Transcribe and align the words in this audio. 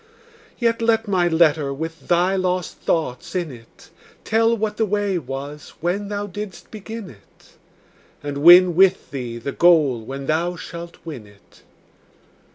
Yet 0.57 0.81
let 0.81 1.07
my 1.07 1.27
letter 1.27 1.71
with 1.71 2.07
thy 2.07 2.35
lost 2.35 2.77
thoughts 2.79 3.35
in 3.35 3.51
it 3.51 3.91
Tell 4.23 4.57
what 4.57 4.77
the 4.77 4.85
way 4.87 5.19
was 5.19 5.75
when 5.79 6.07
thou 6.07 6.25
didst 6.25 6.71
begin 6.71 7.07
it, 7.11 7.51
And 8.23 8.39
win 8.39 8.73
with 8.75 9.11
thee 9.11 9.37
the 9.37 9.51
goal 9.51 10.01
when 10.01 10.25
thou 10.25 10.55
shalt 10.55 10.97
win 11.05 11.27
it. 11.27 11.61